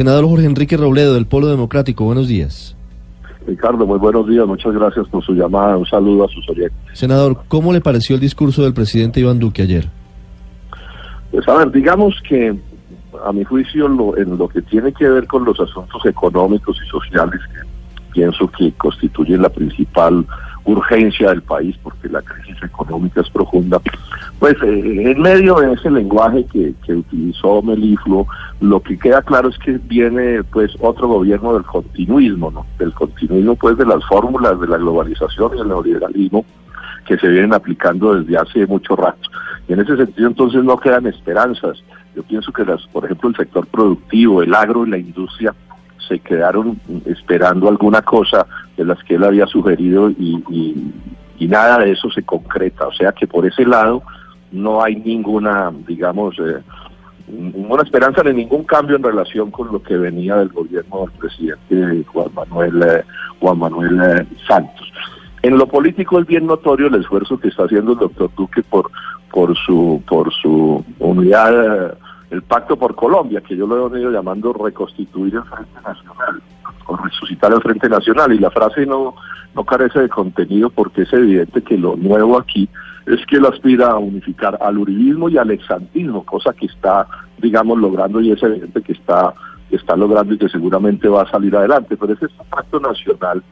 [0.00, 2.74] Senador Jorge Enrique Robledo del Polo Democrático, buenos días.
[3.46, 6.78] Ricardo, muy buenos días, muchas gracias por su llamada, un saludo a sus oyentes.
[6.94, 9.90] Senador, ¿cómo le pareció el discurso del presidente Iván Duque ayer?
[11.30, 12.58] Pues a ver, digamos que
[13.26, 16.88] a mi juicio lo, en lo que tiene que ver con los asuntos económicos y
[16.88, 17.60] sociales que
[18.14, 20.24] pienso que constituyen la principal
[20.64, 23.80] urgencia del país porque la crisis económica es profunda,
[24.38, 28.26] pues eh, en medio de ese lenguaje que, que utilizó Melifluo,
[28.60, 32.66] lo que queda claro es que viene pues otro gobierno del continuismo, ¿no?
[32.78, 36.44] Del continuismo pues de las fórmulas de la globalización y el neoliberalismo
[37.06, 39.28] que se vienen aplicando desde hace mucho rato.
[39.68, 41.82] Y en ese sentido entonces no quedan esperanzas.
[42.14, 45.54] Yo pienso que las, por ejemplo, el sector productivo, el agro y la industria
[46.10, 50.42] se quedaron esperando alguna cosa de las que él había sugerido y,
[51.38, 52.86] y, nada de eso se concreta.
[52.86, 54.02] O sea que por ese lado
[54.52, 56.60] no hay ninguna, digamos, eh,
[57.28, 62.04] ninguna esperanza de ningún cambio en relación con lo que venía del gobierno del presidente
[62.12, 63.04] Juan Manuel eh,
[63.40, 64.92] Juan Manuel eh, Santos.
[65.42, 68.90] En lo político es bien notorio el esfuerzo que está haciendo el doctor Duque por
[69.30, 71.94] por su por su unidad eh,
[72.30, 76.42] el pacto por Colombia, que yo lo he venido llamando reconstituir el Frente Nacional
[76.86, 79.14] o resucitar el Frente Nacional y la frase no
[79.54, 82.68] no carece de contenido porque es evidente que lo nuevo aquí
[83.06, 87.06] es que él aspira a unificar al uribismo y al exantismo, cosa que está,
[87.38, 89.34] digamos, logrando y es evidente que está,
[89.68, 91.96] que está logrando y que seguramente va a salir adelante.
[91.96, 93.42] Pero es un pacto nacional,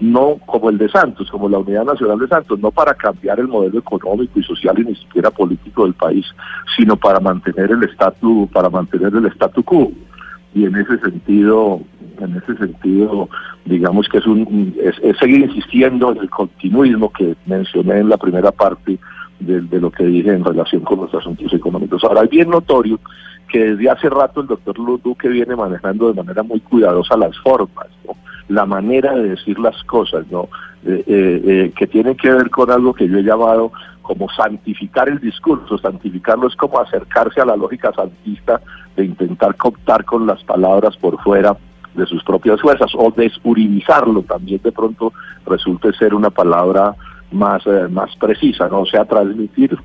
[0.00, 3.48] no como el de Santos, como la Unidad Nacional de Santos, no para cambiar el
[3.48, 6.26] modelo económico y social y ni siquiera político del país,
[6.76, 9.92] sino para mantener el estatus, para mantener el statu quo.
[10.54, 11.80] Y en ese sentido,
[12.20, 13.28] en ese sentido,
[13.64, 14.74] digamos que es, un,
[15.20, 18.98] seguir insistiendo en el continuismo que mencioné en la primera parte
[19.40, 22.02] de, lo que dije en relación con los asuntos económicos.
[22.04, 23.00] Ahora, es bien notorio
[23.48, 27.86] que desde hace rato el doctor Duque viene manejando de manera muy cuidadosa las formas.
[28.48, 30.48] La manera de decir las cosas, ¿no?
[30.84, 33.72] Eh, eh, eh, que tiene que ver con algo que yo he llamado
[34.02, 35.78] como santificar el discurso.
[35.78, 38.60] Santificarlo es como acercarse a la lógica santista
[38.96, 41.56] de intentar cooptar con las palabras por fuera
[41.94, 45.12] de sus propias fuerzas o desurinizarlo también de pronto
[45.46, 46.94] resulte ser una palabra
[47.30, 48.80] más, eh, más precisa, ¿no?
[48.80, 49.76] O sea, transmitir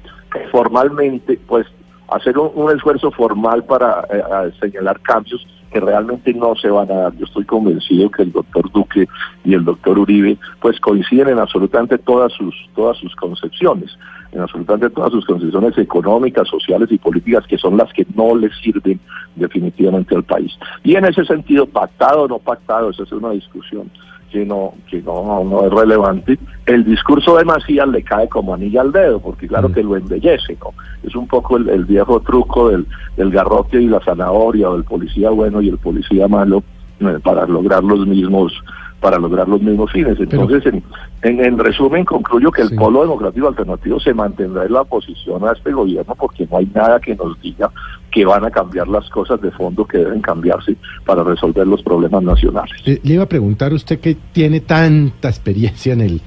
[0.51, 1.65] formalmente, pues
[2.11, 7.15] hacer un, esfuerzo formal para eh, señalar cambios que realmente no se van a dar.
[7.15, 9.07] Yo estoy convencido que el doctor Duque
[9.43, 13.97] y el doctor Uribe pues coinciden en absolutamente todas sus, todas sus concepciones,
[14.31, 18.49] en absolutamente todas sus concepciones económicas, sociales y políticas que son las que no le
[18.61, 18.99] sirven
[19.35, 20.51] definitivamente al país.
[20.83, 23.91] Y en ese sentido, pactado o no pactado, esa es una discusión
[24.31, 28.81] que no que no, no es relevante, el discurso de Macías le cae como anilla
[28.81, 30.73] al dedo, porque claro que lo embellece, ¿no?
[31.03, 32.85] Es un poco el, el viejo truco del,
[33.17, 36.63] del garrote y la zanahoria, o del policía bueno y el policía malo,
[36.99, 38.53] eh, para lograr los mismos
[38.99, 40.19] para lograr los mismos fines.
[40.19, 42.75] Entonces, Pero, en, en, en, resumen, concluyo que el sí.
[42.75, 46.99] polo democrático alternativo se mantendrá en la oposición a este gobierno porque no hay nada
[46.99, 47.71] que nos diga
[48.11, 52.23] que van a cambiar las cosas de fondo que deben cambiarse para resolver los problemas
[52.23, 52.75] nacionales.
[52.85, 56.21] Le, le iba a preguntar usted que tiene tanta experiencia en el,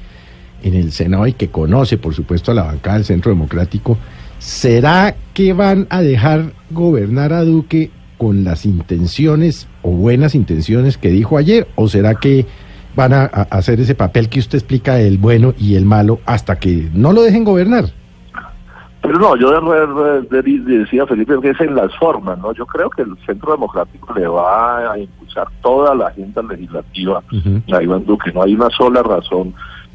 [0.62, 3.98] en el Senado y que conoce, por supuesto, a la bancada del Centro Democrático,
[4.38, 7.90] ¿será que van a dejar gobernar a Duque
[8.22, 11.66] con las intenciones o buenas intenciones que dijo ayer?
[11.74, 12.46] ¿O será que
[12.94, 16.60] van a, a hacer ese papel que usted explica del bueno y el malo hasta
[16.60, 17.86] que no lo dejen gobernar?
[19.02, 22.54] Pero no, yo de, de, de, decía Felipe que es en las formas, ¿no?
[22.54, 27.36] Yo creo que el Centro Democrático le va a impulsar toda la agenda legislativa uh
[27.36, 27.76] -huh.
[27.76, 28.30] a Iván Duque.
[28.32, 29.52] No hay una sola razón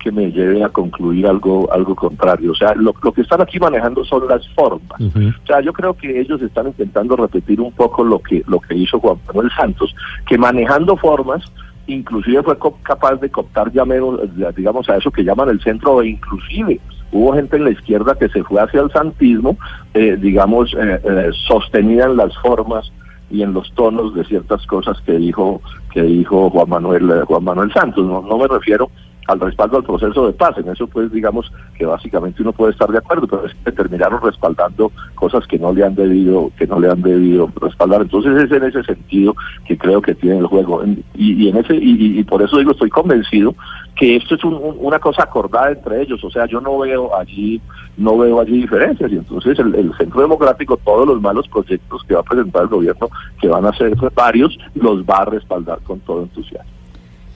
[0.08, 2.52] que me lleve a concluir algo algo contrario.
[2.54, 5.00] O sea, lo, lo que están aquí manejando son las formas.
[5.02, 5.36] Uh -huh.
[5.44, 8.76] O sea, yo creo que ellos están intentando repetir un poco lo que lo que
[8.76, 9.94] hizo Juan Manuel Santos,
[10.26, 11.44] que manejando formas
[11.88, 14.20] inclusive fue capaz de cooptar ya menos,
[14.56, 16.80] digamos, a eso que llaman el centro e inclusive
[17.14, 19.58] hubo gente en la izquierda que se fue hacia el santismo,
[19.94, 22.92] eh, digamos, eh, eh, sostenida en las formas
[23.30, 25.62] y en los tonos de ciertas cosas que dijo
[25.94, 28.06] que dijo Juan Manuel Juan Manuel Santos.
[28.06, 28.90] No, no me refiero
[29.28, 30.58] al respaldo al proceso de paz.
[30.58, 34.22] En eso, pues, digamos que básicamente uno puede estar de acuerdo, pero es que terminaron
[34.22, 38.02] respaldando cosas que no le han debido, que no le han debido respaldar.
[38.02, 39.36] Entonces es en ese sentido
[39.66, 40.84] que creo que tiene el juego.
[41.16, 43.54] Y, en ese, y, y, por eso digo, estoy convencido
[43.96, 46.24] que esto es una cosa acordada entre ellos.
[46.24, 47.62] O sea, yo no veo allí,
[47.98, 49.12] no veo allí diferencias.
[49.12, 52.70] Y entonces el, el Centro Democrático, todos los malos proyectos que va a presentar el
[52.70, 53.10] gobierno,
[53.42, 56.78] que van a ser varios, los va a respaldar con todo entusiasmo.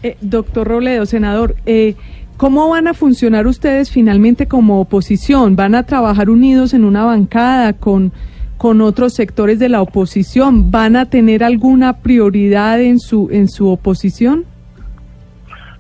[0.04, 1.96] Eh, doctor Robledo, senador, eh,
[2.38, 5.56] ¿cómo van a funcionar ustedes finalmente como oposición?
[5.56, 8.12] ¿Van a trabajar unidos en una bancada con,
[8.58, 10.72] con otros sectores de la oposición?
[10.72, 14.46] ¿Van a tener alguna prioridad en su, en su oposición?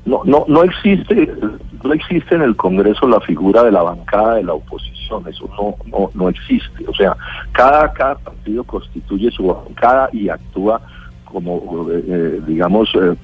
[0.05, 1.33] No, no, no existe,
[1.83, 5.75] no existe en el Congreso la figura de la bancada de la oposición, eso no,
[5.91, 6.85] no, no existe.
[6.87, 7.17] O sea,
[7.53, 10.79] cada, cada partido constituye su bancada y actúa
[11.25, 13.15] como, eh, digamos, eh,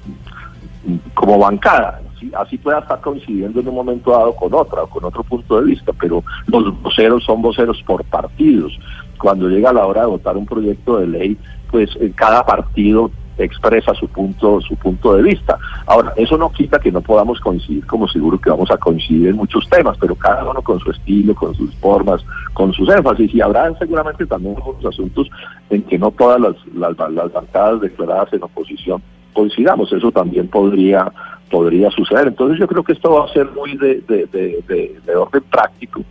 [1.14, 2.00] como bancada.
[2.36, 5.66] Así pueda estar coincidiendo en un momento dado con otra o con otro punto de
[5.66, 8.76] vista, pero los voceros son voceros por partidos.
[9.18, 11.38] Cuando llega la hora de votar un proyecto de ley,
[11.70, 15.58] pues eh, cada partido expresa su punto su punto de vista.
[15.86, 19.36] Ahora, eso no quita que no podamos coincidir, como seguro que vamos a coincidir en
[19.36, 23.40] muchos temas, pero cada uno con su estilo, con sus formas, con sus énfasis, y
[23.40, 25.30] habrá seguramente también otros asuntos
[25.70, 29.02] en que no todas las, las bancadas declaradas en oposición
[29.32, 31.12] coincidamos, eso también podría
[31.48, 32.28] podría suceder.
[32.28, 36.02] Entonces yo creo que esto va a ser muy de, de, de, de orden práctico,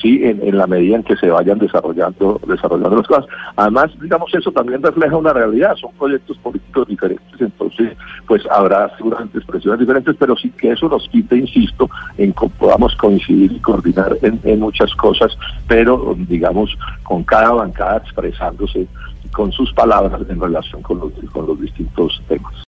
[0.00, 3.26] sí, en, la medida en que se vayan desarrollando desarrollando las cosas.
[3.56, 9.38] Además, digamos, eso también refleja una realidad, son proyectos políticos diferentes, entonces, pues habrá seguramente
[9.38, 14.16] expresiones diferentes, pero sí que eso nos quite, insisto, en que podamos coincidir y coordinar
[14.22, 15.36] en muchas cosas,
[15.66, 18.86] pero, digamos, con cada bancada expresándose
[19.32, 22.52] con sus palabras en relación con los, con los distintos temas.